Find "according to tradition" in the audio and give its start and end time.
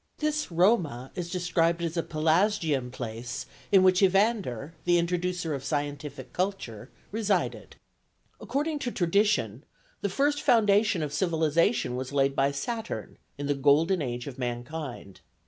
8.39-9.63